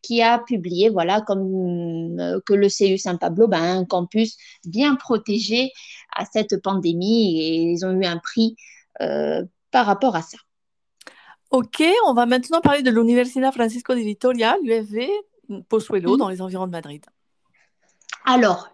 qui 0.01 0.21
a 0.21 0.39
publié, 0.39 0.89
voilà, 0.89 1.21
comme 1.21 2.19
euh, 2.19 2.39
que 2.45 2.53
le 2.53 2.67
CU 2.67 2.97
San 2.97 3.17
Pablo, 3.17 3.47
ben, 3.47 3.61
un 3.61 3.85
campus 3.85 4.37
bien 4.65 4.95
protégé 4.95 5.71
à 6.15 6.25
cette 6.25 6.61
pandémie 6.61 7.39
et 7.39 7.71
ils 7.71 7.85
ont 7.85 7.91
eu 7.91 8.05
un 8.05 8.17
prix 8.17 8.55
euh, 9.01 9.43
par 9.71 9.85
rapport 9.85 10.15
à 10.15 10.21
ça. 10.21 10.37
Ok, 11.49 11.83
on 12.07 12.13
va 12.13 12.25
maintenant 12.25 12.61
parler 12.61 12.81
de 12.81 12.91
l'Universidad 12.91 13.53
Francisco 13.53 13.93
de 13.93 13.99
Vitoria, 13.99 14.57
l'UFV 14.63 15.09
Pozuelo, 15.67 16.15
dans 16.15 16.29
les 16.29 16.41
environs 16.41 16.65
de 16.65 16.71
Madrid. 16.71 17.03
Alors, 18.25 18.69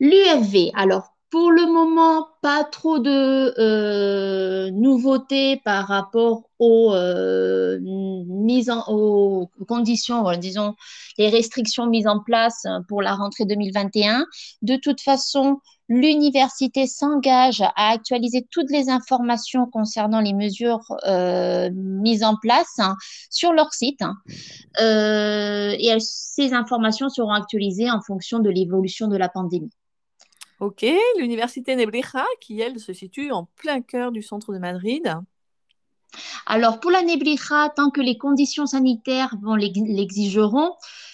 l'UFV, 0.00 0.70
alors 0.74 1.14
pour 1.32 1.50
le 1.50 1.64
moment, 1.64 2.28
pas 2.42 2.62
trop 2.62 2.98
de 2.98 3.54
euh, 3.58 4.70
nouveautés 4.70 5.62
par 5.64 5.88
rapport 5.88 6.42
aux, 6.58 6.92
euh, 6.92 7.78
mises 7.80 8.68
en, 8.68 8.84
aux 8.88 9.48
conditions, 9.66 10.30
disons, 10.36 10.74
les 11.16 11.30
restrictions 11.30 11.86
mises 11.86 12.06
en 12.06 12.20
place 12.20 12.66
pour 12.86 13.00
la 13.00 13.14
rentrée 13.14 13.46
2021. 13.46 14.26
De 14.60 14.76
toute 14.76 15.00
façon, 15.00 15.56
l'université 15.88 16.86
s'engage 16.86 17.62
à 17.62 17.92
actualiser 17.92 18.46
toutes 18.50 18.70
les 18.70 18.90
informations 18.90 19.64
concernant 19.64 20.20
les 20.20 20.34
mesures 20.34 20.84
euh, 21.06 21.70
mises 21.72 22.24
en 22.24 22.36
place 22.36 22.78
hein, 22.78 22.94
sur 23.30 23.54
leur 23.54 23.72
site. 23.72 24.02
Hein. 24.02 24.16
et 24.78 25.96
ces 25.98 26.52
informations 26.52 27.08
seront 27.08 27.32
actualisées 27.32 27.90
en 27.90 28.02
fonction 28.02 28.38
de 28.38 28.50
l'évolution 28.50 29.08
de 29.08 29.16
la 29.16 29.30
pandémie. 29.30 29.70
Ok, 30.62 30.86
l'université 31.18 31.74
Nebrija, 31.74 32.24
qui 32.40 32.60
elle 32.60 32.78
se 32.78 32.92
situe 32.92 33.32
en 33.32 33.48
plein 33.56 33.80
cœur 33.80 34.12
du 34.12 34.22
centre 34.22 34.52
de 34.52 34.60
Madrid. 34.60 35.12
Alors 36.46 36.78
pour 36.78 36.92
la 36.92 37.02
Nebrija, 37.02 37.68
tant 37.74 37.90
que 37.90 38.00
les 38.00 38.16
conditions 38.16 38.66
sanitaires 38.66 39.34
l'exigeront, 39.56 40.70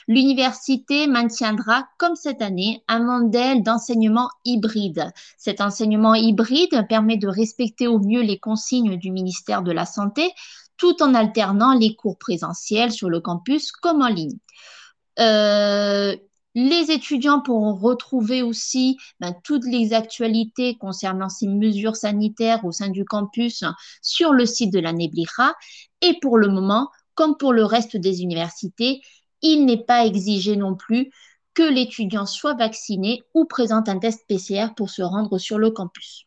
l'université 0.07 1.07
maintiendra, 1.07 1.88
comme 1.97 2.14
cette 2.14 2.43
année, 2.43 2.85
un 2.88 2.99
modèle 2.99 3.62
d'enseignement 3.62 4.28
hybride. 4.45 5.11
Cet 5.38 5.62
enseignement 5.62 6.12
hybride 6.14 6.87
permet 6.87 7.17
de 7.17 7.28
respecter 7.28 7.87
au 7.87 8.00
mieux 8.00 8.21
les 8.21 8.38
consignes 8.38 8.99
du 8.99 9.11
ministère 9.11 9.62
de 9.62 9.73
la 9.73 9.87
Santé, 9.87 10.31
tout 10.76 11.02
en 11.02 11.14
alternant 11.14 11.73
les 11.73 11.95
cours 11.95 12.19
présentiels 12.19 12.93
sur 12.93 13.09
le 13.09 13.21
campus 13.23 13.73
comme 13.73 14.02
en 14.02 14.09
ligne. 14.09 14.37
Euh, 15.19 15.78
les 16.59 16.91
étudiants 16.91 17.41
pourront 17.41 17.75
retrouver 17.75 18.43
aussi 18.43 18.99
ben, 19.21 19.33
toutes 19.45 19.65
les 19.65 19.93
actualités 19.93 20.77
concernant 20.77 21.29
ces 21.29 21.47
mesures 21.47 21.95
sanitaires 21.95 22.65
au 22.65 22.73
sein 22.73 22.88
du 22.88 23.05
campus 23.05 23.62
sur 24.03 24.33
le 24.33 24.45
site 24.45 24.73
de 24.73 24.81
la. 24.81 24.93
Et 26.00 26.19
pour 26.21 26.37
le 26.37 26.49
moment, 26.49 26.91
comme 27.15 27.37
pour 27.37 27.53
le 27.53 27.65
reste 27.65 27.97
des 27.97 28.23
universités, 28.23 29.00
il 29.41 29.67
n'est 29.67 29.85
pas 29.85 30.05
exigé 30.05 30.57
non 30.57 30.75
plus 30.75 31.12
que 31.55 31.62
l'étudiant 31.62 32.27
soit 32.27 32.55
vacciné 32.55 33.23
ou 33.35 33.45
présente 33.45 33.88
un 33.88 34.00
test 34.00 34.27
PCR 34.27 34.75
pour 34.77 34.91
se 34.91 35.03
rendre 35.03 35.38
sur 35.38 35.59
le 35.59 35.71
campus. 35.71 36.27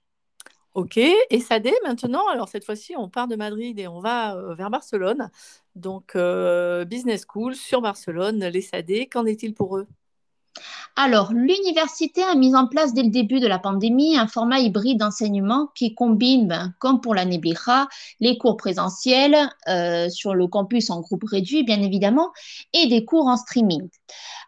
Ok, 0.76 0.96
et 0.96 1.40
SAD 1.42 1.72
maintenant, 1.84 2.26
alors 2.30 2.48
cette 2.48 2.64
fois-ci, 2.64 2.96
on 2.96 3.10
part 3.10 3.28
de 3.28 3.36
Madrid 3.36 3.78
et 3.78 3.90
on 3.90 4.00
va 4.00 4.38
euh, 4.38 4.56
vers 4.56 4.70
Barcelone. 4.70 5.30
Donc, 5.76 6.16
euh, 6.16 6.86
Business 6.86 7.26
School 7.28 7.56
sur 7.56 7.82
Barcelone, 7.82 8.46
les 8.46 8.62
SAD, 8.62 9.10
qu'en 9.12 9.26
est-il 9.26 9.54
pour 9.54 9.78
eux? 9.78 9.88
Alors, 10.98 11.32
l'université 11.34 12.22
a 12.22 12.36
mis 12.36 12.54
en 12.54 12.68
place 12.68 12.94
dès 12.94 13.04
le 13.04 13.10
début 13.10 13.40
de 13.40 13.48
la 13.48 13.60
pandémie 13.60 14.18
un 14.18 14.28
format 14.28 14.60
hybride 14.60 15.00
d'enseignement 15.00 15.70
qui 15.74 15.96
combine, 15.96 16.48
ben, 16.48 16.74
comme 16.80 17.00
pour 17.00 17.16
la 17.16 17.24
Neblija, 17.24 17.88
les 18.20 18.38
cours 18.38 18.58
présentiels 18.58 19.38
euh, 19.70 20.10
sur 20.10 20.36
le 20.36 20.48
campus 20.48 20.90
en 20.90 21.00
groupe 21.00 21.24
réduit, 21.24 21.64
bien 21.64 21.82
évidemment, 21.82 22.32
et 22.74 22.88
des 22.88 23.06
cours 23.06 23.28
en 23.28 23.38
streaming. 23.38 23.88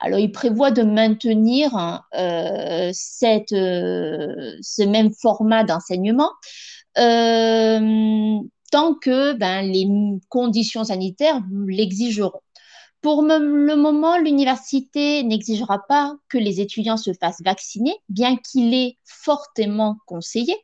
Alors, 0.02 0.20
il 0.20 0.32
prévoit 0.32 0.72
de 0.72 0.84
maintenir 0.84 1.76
euh, 2.14 2.92
euh, 2.92 2.92
ce 2.94 4.84
même 4.84 5.14
format 5.14 5.64
d'enseignement 5.64 6.30
tant 8.74 8.96
que 8.96 9.34
ben, 9.34 9.62
les 9.62 9.88
conditions 10.30 10.84
sanitaires 10.84 11.42
l'exigeront. 11.68 12.42
Pour 13.04 13.22
le 13.22 13.76
moment, 13.76 14.18
l'université 14.18 15.24
n'exigera 15.24 15.86
pas 15.90 16.16
que 16.30 16.38
les 16.38 16.62
étudiants 16.62 16.96
se 16.96 17.12
fassent 17.12 17.42
vacciner, 17.44 17.94
bien 18.08 18.38
qu'il 18.38 18.74
est 18.74 18.98
fortement 19.04 19.98
conseillé. 20.06 20.56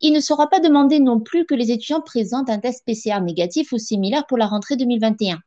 Il 0.00 0.14
ne 0.14 0.20
sera 0.20 0.48
pas 0.48 0.60
demandé 0.60 0.98
non 0.98 1.20
plus 1.20 1.44
que 1.44 1.54
les 1.54 1.70
étudiants 1.70 2.00
présentent 2.00 2.48
un 2.48 2.58
test 2.58 2.86
PCR 2.86 3.20
négatif 3.20 3.72
ou 3.72 3.78
similaire 3.78 4.26
pour 4.26 4.38
la 4.38 4.46
rentrée 4.46 4.76
2021. 4.76 5.40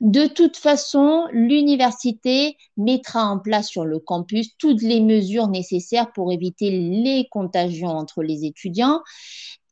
De 0.00 0.26
toute 0.26 0.56
façon, 0.56 1.26
l'université 1.32 2.56
mettra 2.78 3.26
en 3.26 3.38
place 3.38 3.68
sur 3.68 3.84
le 3.84 3.98
campus 3.98 4.56
toutes 4.56 4.80
les 4.80 5.00
mesures 5.00 5.48
nécessaires 5.48 6.12
pour 6.12 6.32
éviter 6.32 6.70
les 6.70 7.28
contagions 7.30 7.88
entre 7.88 8.22
les 8.22 8.46
étudiants. 8.46 9.02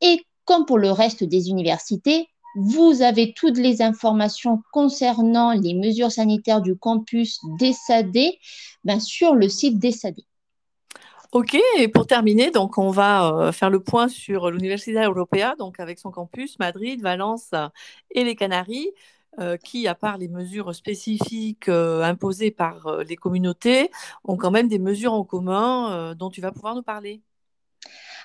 Et 0.02 0.20
comme 0.44 0.66
pour 0.66 0.76
le 0.76 0.90
reste 0.90 1.24
des 1.24 1.48
universités, 1.48 2.28
vous 2.54 3.02
avez 3.02 3.32
toutes 3.34 3.58
les 3.58 3.82
informations 3.82 4.62
concernant 4.72 5.52
les 5.52 5.74
mesures 5.74 6.12
sanitaires 6.12 6.60
du 6.60 6.76
campus 6.76 7.40
d'ESAD 7.58 8.16
ben, 8.84 9.00
sur 9.00 9.34
le 9.34 9.48
site 9.48 9.78
d'ESAD. 9.78 10.16
Ok, 11.32 11.56
et 11.78 11.88
pour 11.88 12.06
terminer, 12.06 12.50
donc 12.50 12.76
on 12.76 12.90
va 12.90 13.32
euh, 13.32 13.52
faire 13.52 13.70
le 13.70 13.80
point 13.80 14.08
sur 14.08 14.50
l'Université 14.50 15.02
Europea, 15.02 15.54
donc 15.58 15.80
avec 15.80 15.98
son 15.98 16.10
campus 16.10 16.58
Madrid, 16.58 17.00
Valence 17.00 17.52
et 18.10 18.24
les 18.24 18.36
Canaries. 18.36 18.90
qui, 19.64 19.88
à 19.88 19.94
part 19.94 20.18
les 20.18 20.28
mesures 20.28 20.74
spécifiques 20.74 21.70
imposées 21.70 22.50
par 22.50 22.98
les 23.08 23.16
communautés, 23.16 23.90
ont 24.24 24.36
quand 24.36 24.50
même 24.50 24.68
des 24.68 24.78
mesures 24.78 25.14
en 25.14 25.24
commun 25.24 26.14
dont 26.14 26.28
tu 26.28 26.42
vas 26.42 26.52
pouvoir 26.52 26.74
nous 26.74 26.82
parler. 26.82 27.22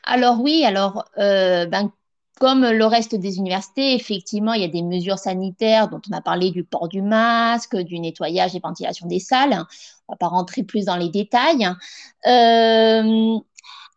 Alors 0.03 0.41
oui, 0.41 0.65
alors 0.65 1.05
ben, 1.15 1.93
comme 2.39 2.65
le 2.65 2.85
reste 2.85 3.15
des 3.15 3.37
universités, 3.37 3.95
effectivement, 3.95 4.53
il 4.53 4.61
y 4.61 4.65
a 4.65 4.69
des 4.69 4.83
mesures 4.83 5.17
sanitaires 5.17 5.89
dont 5.89 6.01
on 6.09 6.15
a 6.15 6.21
parlé 6.21 6.51
du 6.51 6.63
port 6.63 6.87
du 6.87 7.01
masque, 7.01 7.75
du 7.75 7.99
nettoyage 7.99 8.55
et 8.55 8.59
ventilation 8.59 9.07
des 9.07 9.19
salles. 9.19 9.53
On 10.07 10.13
ne 10.13 10.15
va 10.15 10.17
pas 10.19 10.27
rentrer 10.27 10.63
plus 10.63 10.85
dans 10.85 10.97
les 10.97 11.09
détails. 11.09 11.67
Euh, 12.27 13.39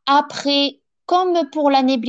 après, 0.06 0.80
comme 1.06 1.38
pour 1.52 1.70
l'année 1.70 2.00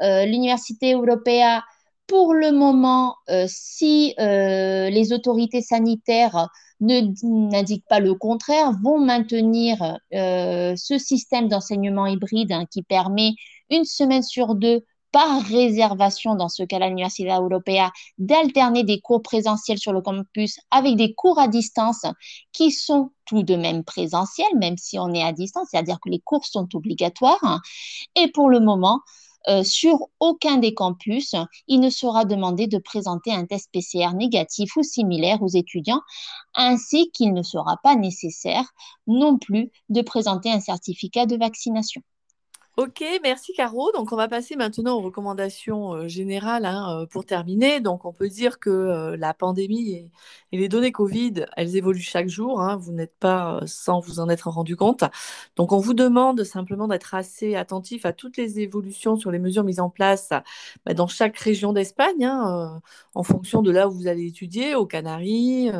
euh, 0.00 0.24
l'Université 0.26 0.94
européenne, 0.94 1.60
pour 2.06 2.34
le 2.34 2.52
moment, 2.52 3.16
euh, 3.28 3.44
si 3.48 4.14
les 4.18 5.12
autorités 5.12 5.60
sanitaires 5.60 6.48
n'indiquent 6.80 7.88
pas 7.88 8.00
le 8.00 8.14
contraire, 8.14 8.72
vont 8.82 9.00
maintenir 9.00 9.98
ce 10.12 10.98
système 10.98 11.48
d'enseignement 11.48 12.06
hybride 12.06 12.52
hein, 12.52 12.64
qui 12.70 12.82
permet 12.82 13.32
une 13.70 13.84
semaine 13.84 14.22
sur 14.22 14.54
deux 14.54 14.84
par 15.12 15.42
réservation, 15.42 16.34
dans 16.34 16.48
ce 16.48 16.62
cas-là, 16.62 16.88
l'Université 16.88 17.30
européenne, 17.30 17.90
d'alterner 18.18 18.84
des 18.84 19.00
cours 19.00 19.22
présentiels 19.22 19.78
sur 19.78 19.92
le 19.92 20.02
campus 20.02 20.58
avec 20.70 20.96
des 20.96 21.14
cours 21.14 21.38
à 21.38 21.48
distance 21.48 22.04
qui 22.52 22.70
sont 22.70 23.10
tout 23.24 23.42
de 23.42 23.56
même 23.56 23.84
présentiels, 23.84 24.56
même 24.56 24.76
si 24.76 24.98
on 24.98 25.12
est 25.12 25.22
à 25.22 25.32
distance, 25.32 25.68
c'est-à-dire 25.70 25.98
que 26.00 26.10
les 26.10 26.20
cours 26.20 26.44
sont 26.44 26.68
obligatoires. 26.74 27.60
Et 28.16 28.28
pour 28.28 28.50
le 28.50 28.60
moment, 28.60 29.00
euh, 29.48 29.62
sur 29.62 30.08
aucun 30.20 30.58
des 30.58 30.74
campus, 30.74 31.34
il 31.68 31.80
ne 31.80 31.90
sera 31.90 32.24
demandé 32.24 32.66
de 32.66 32.78
présenter 32.78 33.32
un 33.32 33.46
test 33.46 33.70
PCR 33.72 34.12
négatif 34.14 34.76
ou 34.76 34.82
similaire 34.82 35.42
aux 35.42 35.48
étudiants, 35.48 36.02
ainsi 36.54 37.10
qu'il 37.12 37.32
ne 37.32 37.42
sera 37.42 37.76
pas 37.82 37.96
nécessaire 37.96 38.64
non 39.06 39.38
plus 39.38 39.70
de 39.88 40.02
présenter 40.02 40.50
un 40.50 40.60
certificat 40.60 41.24
de 41.24 41.36
vaccination. 41.36 42.02
Ok, 42.78 43.02
merci 43.24 43.52
Caro. 43.54 43.90
Donc 43.90 44.12
on 44.12 44.16
va 44.16 44.28
passer 44.28 44.54
maintenant 44.54 44.98
aux 44.98 45.00
recommandations 45.00 45.94
euh, 45.94 46.06
générales 46.06 46.64
hein, 46.64 47.00
euh, 47.00 47.06
pour 47.06 47.26
terminer. 47.26 47.80
Donc 47.80 48.04
on 48.04 48.12
peut 48.12 48.28
dire 48.28 48.60
que 48.60 48.70
euh, 48.70 49.16
la 49.16 49.34
pandémie 49.34 49.94
et, 49.94 50.10
les 50.52 50.68
données 50.68 50.92
Covid, 50.92 51.46
elles 51.56 51.74
évoluent 51.74 51.98
chaque 51.98 52.28
jour. 52.28 52.60
Hein. 52.60 52.76
vous 52.76 52.92
n'êtes 52.92 53.16
pas 53.18 53.58
sans 53.66 53.98
vous 53.98 54.20
en 54.20 54.28
être 54.28 54.48
rendu 54.48 54.76
compte. 54.76 55.02
Donc 55.56 55.72
on 55.72 55.78
vous 55.78 55.92
demande 55.92 56.44
simplement 56.44 56.86
d'être 56.86 57.16
assez 57.16 57.56
attentif 57.56 58.06
à 58.06 58.12
toutes 58.12 58.36
les 58.36 58.60
évolutions 58.60 59.16
sur 59.16 59.32
les 59.32 59.40
mesures 59.40 59.64
mises 59.64 59.80
en 59.80 59.90
place 59.90 60.28
bah, 60.86 60.94
dans 60.94 61.08
chaque 61.08 61.36
région 61.36 61.72
d'Espagne, 61.72 62.26
hein, 62.26 62.80
en 63.14 63.22
fonction 63.24 63.60
de 63.60 63.72
là 63.72 63.88
où 63.88 63.90
vous 63.90 64.06
allez 64.06 64.26
étudier, 64.28 64.76
aux 64.76 64.86
Canaries, 64.86 65.70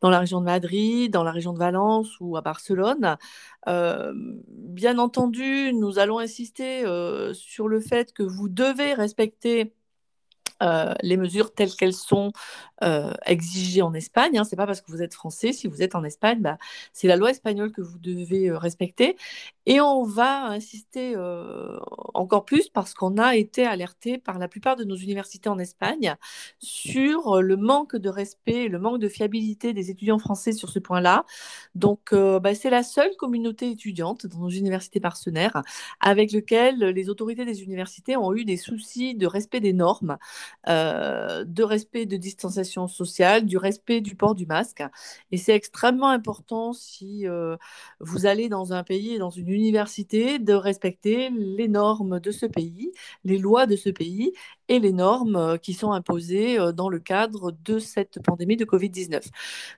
dans 0.00 0.10
la 0.10 0.20
région 0.20 0.38
de 0.38 0.46
Madrid, 0.46 1.12
dans 1.12 1.24
la 1.24 1.32
région 1.32 1.52
de 1.52 1.58
Valence 1.58 2.08
ou 2.20 2.36
à 2.36 2.42
Barcelone. 2.42 3.16
Bien 3.66 4.98
entendu, 4.98 5.72
nous 5.72 5.98
allons 5.98 6.18
insister 6.18 6.84
sur 7.34 7.68
le 7.68 7.80
fait 7.80 8.12
que 8.12 8.22
vous 8.22 8.48
devez 8.48 8.94
respecter 8.94 9.74
les 11.02 11.16
mesures 11.16 11.54
telles 11.54 11.74
qu'elles 11.74 11.92
sont 11.92 12.32
euh, 12.82 13.12
en 13.82 13.94
Espagne. 13.94 14.38
Hein. 14.38 14.44
Ce 14.44 14.50
n'est 14.50 14.56
pas 14.56 14.66
parce 14.66 14.80
que 14.80 14.90
vous 14.90 15.02
êtes 15.02 15.14
français, 15.14 15.52
si 15.52 15.66
vous 15.66 15.82
êtes 15.82 15.94
en 15.94 16.04
Espagne, 16.04 16.40
bah, 16.40 16.58
c'est 16.92 17.08
la 17.08 17.16
loi 17.16 17.30
espagnole 17.30 17.72
que 17.72 17.80
vous 17.80 17.98
devez 17.98 18.50
euh, 18.50 18.58
respecter. 18.58 19.16
Et 19.66 19.80
on 19.80 20.02
va 20.02 20.46
insister 20.46 21.14
encore 22.14 22.44
plus 22.44 22.68
parce 22.68 22.94
qu'on 22.94 23.16
a 23.16 23.36
été 23.36 23.64
alerté 23.64 24.18
par 24.18 24.40
la 24.40 24.48
plupart 24.48 24.74
de 24.74 24.82
nos 24.82 24.96
universités 24.96 25.48
en 25.48 25.58
Espagne 25.60 26.16
sur 26.58 27.40
le 27.40 27.56
manque 27.56 27.94
de 27.94 28.08
respect, 28.08 28.66
le 28.66 28.80
manque 28.80 28.98
de 28.98 29.08
fiabilité 29.08 29.72
des 29.72 29.88
étudiants 29.88 30.18
français 30.18 30.50
sur 30.50 30.68
ce 30.68 30.80
point-là. 30.80 31.26
Donc, 31.76 32.12
bah, 32.12 32.56
c'est 32.56 32.70
la 32.70 32.82
seule 32.82 33.14
communauté 33.16 33.70
étudiante 33.70 34.26
dans 34.26 34.40
nos 34.40 34.50
universités 34.50 34.98
partenaires 34.98 35.62
avec 36.00 36.32
lequel 36.32 36.80
les 36.80 37.08
autorités 37.08 37.44
des 37.44 37.62
universités 37.62 38.16
ont 38.16 38.34
eu 38.34 38.44
des 38.44 38.56
soucis 38.56 39.14
de 39.14 39.26
respect 39.28 39.60
des 39.60 39.72
normes 39.72 40.18
euh, 40.68 41.44
de 41.44 41.62
respect 41.62 42.06
de 42.06 42.16
distanciation 42.16 42.71
sociale, 42.88 43.46
du 43.46 43.56
respect 43.56 44.00
du 44.00 44.16
port 44.16 44.34
du 44.34 44.46
masque. 44.46 44.82
Et 45.30 45.36
c'est 45.36 45.54
extrêmement 45.54 46.08
important 46.08 46.72
si 46.72 47.26
euh, 47.26 47.56
vous 48.00 48.26
allez 48.26 48.48
dans 48.48 48.72
un 48.72 48.82
pays 48.82 49.18
dans 49.18 49.30
une 49.30 49.48
université 49.48 50.38
de 50.38 50.52
respecter 50.52 51.30
les 51.30 51.68
normes 51.68 52.20
de 52.20 52.30
ce 52.30 52.46
pays, 52.46 52.92
les 53.24 53.38
lois 53.38 53.66
de 53.66 53.76
ce 53.76 53.90
pays 53.90 54.32
et 54.68 54.78
les 54.78 54.92
normes 54.92 55.36
euh, 55.36 55.56
qui 55.56 55.74
sont 55.74 55.92
imposées 55.92 56.58
dans 56.74 56.88
le 56.88 56.98
cadre 56.98 57.52
de 57.64 57.78
cette 57.78 58.22
pandémie 58.22 58.56
de 58.56 58.64
Covid-19. 58.64 59.22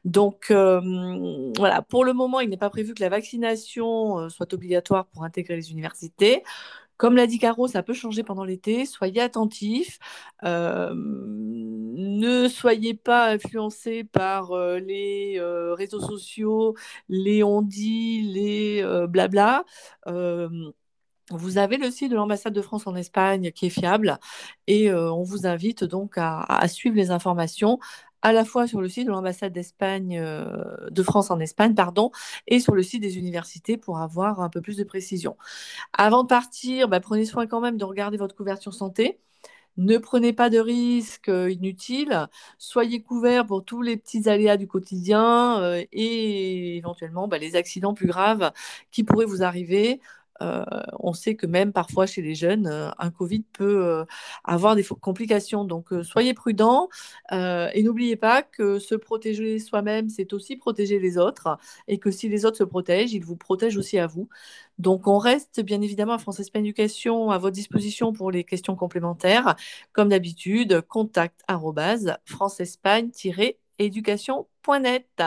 Donc 0.04 0.46
voilà, 0.50 1.82
pour 1.82 2.04
le 2.04 2.12
moment, 2.12 2.40
il 2.40 2.48
n'est 2.50 2.56
pas 2.56 2.70
prévu 2.70 2.94
que 2.94 3.02
la 3.02 3.08
vaccination 3.08 4.28
soit 4.28 4.52
obligatoire 4.52 5.06
pour 5.06 5.24
intégrer 5.24 5.56
les 5.56 5.70
universités. 5.72 6.42
Comme 7.04 7.16
l'a 7.16 7.26
dit 7.26 7.38
Caro, 7.38 7.68
ça 7.68 7.82
peut 7.82 7.92
changer 7.92 8.22
pendant 8.22 8.44
l'été. 8.44 8.86
Soyez 8.86 9.20
attentifs. 9.20 9.98
Euh, 10.42 10.94
ne 10.94 12.48
soyez 12.48 12.94
pas 12.94 13.26
influencés 13.28 14.04
par 14.04 14.52
euh, 14.52 14.78
les 14.78 15.34
euh, 15.36 15.74
réseaux 15.74 16.00
sociaux, 16.00 16.74
les 17.10 17.42
on-dit, 17.44 18.22
les 18.22 18.82
blabla. 19.06 19.66
Vous 21.30 21.58
avez 21.58 21.76
le 21.76 21.90
site 21.90 22.10
de 22.10 22.16
l'ambassade 22.16 22.54
de 22.54 22.62
France 22.62 22.86
en 22.86 22.94
Espagne 22.96 23.50
qui 23.50 23.66
est 23.66 23.70
fiable 23.70 24.18
et 24.66 24.90
on 24.92 25.22
vous 25.22 25.46
invite 25.46 25.84
donc 25.84 26.16
à, 26.16 26.40
à, 26.40 26.68
suivre 26.68 26.96
les 26.96 27.10
informations 27.10 27.78
à 28.24 28.32
la 28.32 28.44
fois 28.44 28.66
sur 28.66 28.80
le 28.82 28.88
site 28.88 29.06
de 29.06 29.12
l'ambassade 29.12 29.52
d'Espagne, 29.52 30.18
euh, 30.18 30.90
de 30.90 31.02
France 31.04 31.30
en 31.30 31.40
Espagne, 31.40 31.74
pardon, 31.76 32.10
et 32.48 32.60
sur 32.60 32.74
le 32.74 32.82
site 32.82 33.02
des 33.02 33.18
universités 33.18 33.76
pour 33.78 34.00
avoir 34.00 34.40
un 34.42 34.50
peu 34.50 34.62
plus 34.62 34.76
de 34.78 34.84
précision. 34.84 35.36
Avant 35.92 36.22
de 36.24 36.28
partir, 36.28 36.88
bah, 36.88 37.00
prenez 37.00 37.24
soin 37.26 37.46
quand 37.46 37.60
même 37.60 37.78
de 37.78 37.84
regarder 37.84 38.18
votre 38.18 38.36
couverture 38.36 38.74
santé. 38.74 39.20
Ne 39.76 39.98
prenez 39.98 40.32
pas 40.32 40.50
de 40.50 40.58
risques 40.60 41.28
euh, 41.28 41.50
inutiles. 41.50 42.28
Soyez 42.58 43.02
couverts 43.02 43.46
pour 43.46 43.64
tous 43.64 43.82
les 43.82 43.96
petits 43.96 44.28
aléas 44.28 44.56
du 44.56 44.68
quotidien 44.68 45.60
euh, 45.62 45.84
et 45.92 46.76
éventuellement 46.76 47.26
bah, 47.28 47.38
les 47.38 47.56
accidents 47.56 47.94
plus 47.94 48.06
graves 48.06 48.52
qui 48.92 49.02
pourraient 49.04 49.24
vous 49.26 49.42
arriver. 49.42 50.00
Euh, 50.42 50.64
on 50.98 51.12
sait 51.12 51.36
que 51.36 51.46
même 51.46 51.72
parfois 51.72 52.06
chez 52.06 52.22
les 52.22 52.34
jeunes, 52.34 52.66
euh, 52.66 52.90
un 52.98 53.10
Covid 53.10 53.42
peut 53.52 53.84
euh, 53.84 54.04
avoir 54.44 54.74
des 54.76 54.84
complications. 54.84 55.64
Donc 55.64 55.88
soyez 56.02 56.34
prudents 56.34 56.88
et 57.30 57.82
n'oubliez 57.82 58.16
pas 58.16 58.42
que 58.42 58.78
se 58.78 58.94
protéger 58.94 59.58
soi-même, 59.58 60.08
c'est 60.08 60.32
aussi 60.32 60.56
protéger 60.56 60.98
les 60.98 61.18
autres 61.18 61.58
et 61.88 61.98
que 61.98 62.10
si 62.10 62.28
les 62.28 62.44
autres 62.44 62.58
se 62.58 62.64
protègent, 62.64 63.12
ils 63.12 63.24
vous 63.24 63.36
protègent 63.36 63.76
aussi 63.76 63.98
à 63.98 64.06
vous. 64.06 64.28
Donc 64.78 65.06
on 65.06 65.18
reste 65.18 65.60
bien 65.60 65.80
évidemment 65.80 66.14
à 66.14 66.18
France 66.18 66.40
Espagne 66.40 66.64
Éducation 66.64 67.30
à 67.30 67.38
votre 67.38 67.54
disposition 67.54 68.12
pour 68.12 68.30
les 68.30 68.44
questions 68.44 68.76
complémentaires. 68.76 69.56
Comme 69.92 70.08
d'habitude, 70.10 70.82
contact 70.88 71.42
france-espagne-éducation.net. 72.24 75.22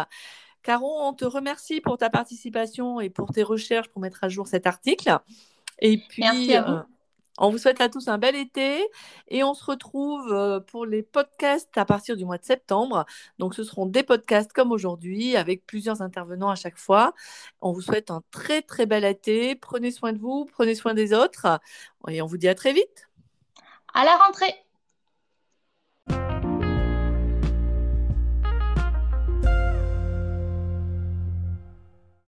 Caro, 0.67 0.99
on 0.99 1.13
te 1.13 1.23
remercie 1.23 1.79
pour 1.79 1.97
ta 1.97 2.09
participation 2.09 2.99
et 2.99 3.09
pour 3.09 3.31
tes 3.31 3.41
recherches 3.41 3.87
pour 3.87 4.01
mettre 4.01 4.25
à 4.25 4.27
jour 4.27 4.49
cet 4.49 4.67
article. 4.67 5.17
Et 5.79 5.97
puis, 6.09 6.57
euh, 6.57 6.81
on 7.37 7.49
vous 7.51 7.57
souhaite 7.57 7.79
à 7.79 7.87
tous 7.87 8.09
un 8.09 8.17
bel 8.17 8.35
été 8.35 8.85
et 9.29 9.45
on 9.45 9.53
se 9.53 9.63
retrouve 9.63 10.29
euh, 10.33 10.59
pour 10.59 10.85
les 10.85 11.03
podcasts 11.03 11.77
à 11.77 11.85
partir 11.85 12.17
du 12.17 12.25
mois 12.25 12.37
de 12.37 12.43
septembre. 12.43 13.05
Donc, 13.39 13.55
ce 13.55 13.63
seront 13.63 13.85
des 13.85 14.03
podcasts 14.03 14.51
comme 14.51 14.73
aujourd'hui 14.73 15.37
avec 15.37 15.65
plusieurs 15.65 16.01
intervenants 16.01 16.49
à 16.49 16.55
chaque 16.55 16.77
fois. 16.77 17.13
On 17.61 17.71
vous 17.71 17.79
souhaite 17.79 18.11
un 18.11 18.21
très, 18.31 18.61
très 18.61 18.85
bel 18.85 19.05
été. 19.05 19.55
Prenez 19.55 19.91
soin 19.91 20.11
de 20.11 20.19
vous, 20.19 20.49
prenez 20.51 20.75
soin 20.75 20.93
des 20.93 21.13
autres 21.13 21.61
et 22.09 22.21
on 22.21 22.25
vous 22.25 22.37
dit 22.37 22.49
à 22.49 22.55
très 22.55 22.73
vite. 22.73 23.07
À 23.93 24.03
la 24.03 24.17
rentrée. 24.17 24.53